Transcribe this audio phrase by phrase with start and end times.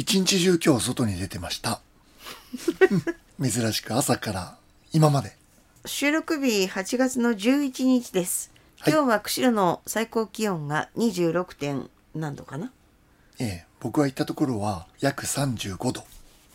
[0.00, 1.80] 一日中今日外に出てました。
[3.42, 4.56] 珍しく朝から
[4.92, 5.36] 今まで。
[5.86, 8.52] 収録日8月の11日です。
[8.78, 12.70] はい今日は釧路の最高気温が26点何度かな？
[13.40, 16.06] ええ、僕が行ったところは約35度。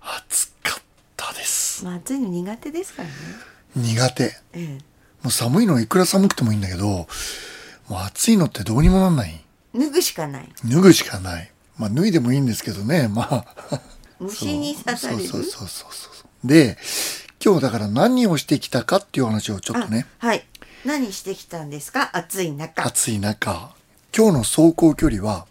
[0.00, 0.82] 暑かっ
[1.16, 1.84] たです。
[1.84, 3.14] まあ暑いの苦手ですからね。
[3.74, 4.36] 苦手。
[4.52, 4.78] え
[5.22, 7.08] もう寒いのはいくら寒くてもいいんだけど、も
[7.90, 9.44] う暑いのってどうにもなんない。
[9.74, 9.78] え。
[9.80, 10.48] 脱ぐしかない。
[10.64, 11.50] 脱ぐしかない。
[11.78, 13.80] まあ脱いでもいいんですけどね、まあ。
[14.20, 15.24] 虫に刺される？
[15.24, 16.08] そうそうそうそ
[16.44, 16.46] う。
[16.46, 16.78] で、
[17.44, 20.46] 今日だから何をしてきたかっていう話をちょっとね、あはい。
[20.84, 22.10] 何してきたんですか？
[22.16, 22.86] 暑い中。
[22.86, 23.74] 暑い中、
[24.16, 25.46] 今日の走行距離は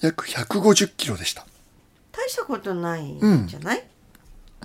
[0.00, 1.46] 約150キロでした。
[2.12, 3.84] 大したことないんじゃない、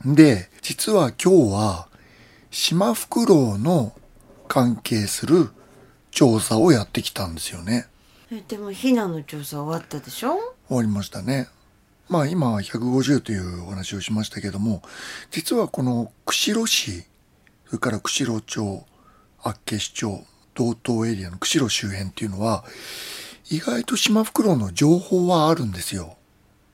[0.05, 1.88] で、実は今日は、
[2.52, 3.94] シマフクロウの
[4.47, 5.49] 関係する
[6.11, 7.88] 調査をやってきたんですよね。
[8.31, 10.48] えでもヒナの調査終わったでしょ？
[10.69, 11.49] 終わりましたね。
[12.09, 14.81] まあ今150というお話をしましたけども、
[15.31, 17.03] 実はこの釧路市、
[17.66, 18.85] それから釧路町、
[19.44, 22.63] 厚岸町、道東エリアの釧路周辺っていうのは、
[23.49, 26.17] 意外とシマフクロウの情報はあるんですよ。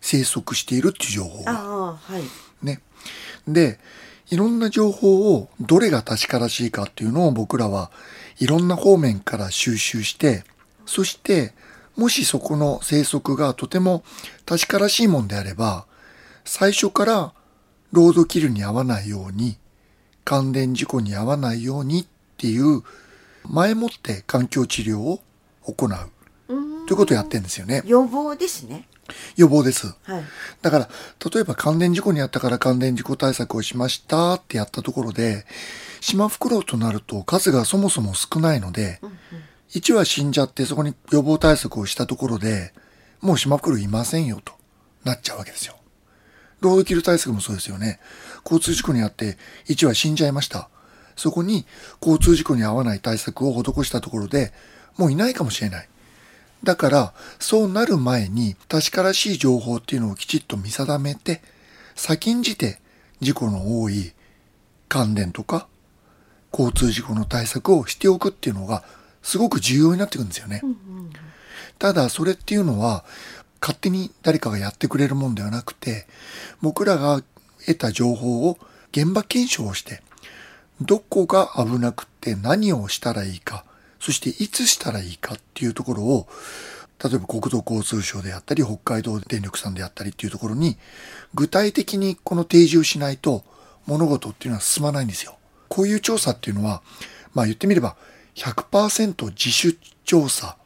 [0.02, 1.52] 生息しているっていう情報が。
[1.52, 2.24] ああ、はい。
[2.62, 2.82] ね。
[3.48, 3.80] で、
[4.30, 7.92] いろんな情報をどれが確からしいかっていうのを僕らは
[8.40, 10.44] いろんな方面から収集して、
[10.86, 11.54] そして
[11.96, 14.04] もしそこの生息がとても
[14.46, 15.86] 確からしいもんであれば、
[16.44, 17.34] 最初から
[17.92, 19.58] ロードキルに合わないように、
[20.24, 22.06] 関連事故に合わないようにっ
[22.38, 22.82] ていう
[23.44, 25.22] 前もって環境治療を
[25.64, 25.90] 行う
[26.88, 27.84] ということをやってるんですよね。
[27.86, 28.88] 予防ですね。
[29.36, 29.88] 予防です。
[30.04, 30.24] はい。
[30.62, 30.90] だから、
[31.32, 35.46] 例えば関連事故にあったから関連事故対策をしましたってやったところで、
[36.02, 39.00] シマフクロウとなると数がそもそも少ないので、
[39.72, 42.74] 1羽死んじゃってそこに予防対策をしたところで、
[43.22, 44.54] もうシマフクロウいませんよと
[45.04, 45.76] なっちゃうわけですよ。
[46.62, 48.00] ロードキル対策もそうですよね。
[48.44, 50.70] 交通事故にあって1羽死んじゃいました。
[51.16, 51.66] そこに
[52.02, 54.54] 交通事故に合わない対策を施したところで、
[54.98, 55.90] もういないかもしれない。
[56.64, 61.42] だから、そうなる前に確からしい情報っていうのをきちっと見定めて、
[61.96, 62.80] 先んじて
[63.22, 64.14] 事故の多い
[64.90, 65.68] 関連とか
[66.52, 68.84] 交通事故の対策をしておくっていうのが
[69.26, 70.62] すごく重要になってくるんですよね。
[71.80, 73.04] ただそれっていうのは
[73.60, 76.06] 勝手に誰かがやってくれるもんではなくて
[76.62, 77.24] 僕らが
[77.66, 78.60] 得た情報を
[78.92, 80.04] 現場検証をして
[80.80, 83.66] どこが危なくって何をしたらいいか
[84.00, 86.28] そしていつしたらいいかっていうところを
[87.04, 90.78] 例えば国土交通省であったり北海道電力さんであったりっていうところに
[91.34, 93.44] 具体的にこの提示をしないと
[93.88, 95.38] 物事っていうのは進まないんですよ。
[95.68, 96.82] こういう調査っていうのは
[97.34, 97.98] まあ言ってみれば
[98.36, 100.58] 100%自主調査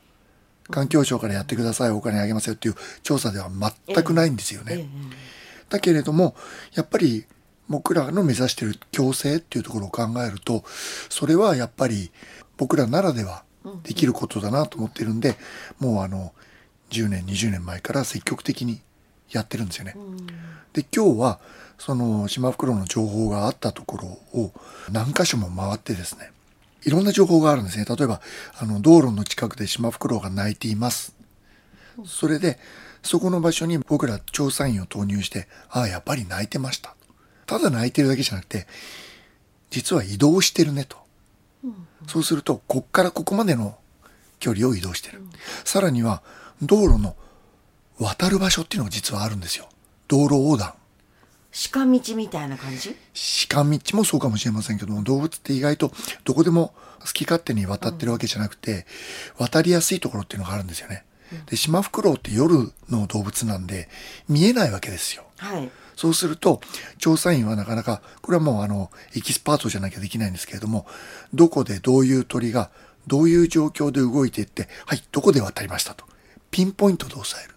[0.70, 4.76] 環境省からやってくださいお金あげますよっていう調査では全くないんですよね。
[4.78, 6.36] ええだけれども
[6.74, 7.26] やっぱり
[7.70, 10.64] 僕らの目指している共生っていうところを考えると
[11.10, 12.12] それはやっぱり
[12.58, 13.44] 僕らならでは
[13.84, 15.36] できることだなと思ってるんで
[15.80, 16.34] もうあの
[16.90, 18.82] 10年20年前から積極的に
[19.30, 19.96] やってるんですよね。
[20.74, 21.40] で今日は
[21.78, 24.08] そのシマフクロウの情報があったところ
[24.42, 24.52] を
[24.92, 26.32] 何箇所も回ってですね
[26.84, 27.86] いろんな情報があるんですね。
[27.86, 28.22] 例えば
[28.58, 31.16] あの道路の近くでシマフクロウが鳴いています。
[32.06, 32.58] それで
[33.04, 36.96] そこの場所に僕ら調査員を投入してああやっぱり鳴いてました。
[37.46, 38.68] ただ鳴いてるだけじゃなくて
[39.70, 40.98] 実は移動してるねと、
[42.08, 43.78] そうするとこっからここまでの
[44.40, 45.22] 距離を移動してる、
[45.66, 46.22] さらには
[46.62, 47.16] 道路の
[48.00, 49.68] 渡る場所っていうのが実はあるんですよ。
[50.08, 50.74] 道路横断。
[51.52, 52.96] 鹿道みたいな感じ？
[53.50, 55.92] 鹿道もそうかもしれませんけども動物って意外と
[56.24, 58.86] どこでも好き勝手に渡ってるわけじゃなくて、
[59.38, 61.06] 渡りやすいところっていうのがあるんですよね。
[61.46, 63.88] で、シマフクロウって夜の動物なんで
[64.28, 65.24] 見えないわけですよ。
[65.38, 65.70] はい。
[65.96, 66.62] そうすると、
[66.98, 70.88] 調査員はなかなか、これはもうあの、エキスパートじゃなきゃできないんですけれども、
[71.34, 72.72] どこでどういう鳥が、
[73.08, 76.06] どういう状況で動いていって、はい、どこで渡りましたと。
[76.52, 77.54] ピンポイントで抑える。